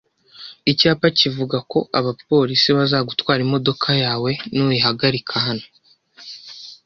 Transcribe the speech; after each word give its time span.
Icyapa 0.71 1.07
kivuga 1.19 1.57
ko 1.71 1.79
abapolisi 1.99 2.67
bazagutwara 2.77 3.39
imodoka 3.47 3.89
yawe 4.03 4.31
nuyihagarika 4.55 5.33
hano. 5.45 5.65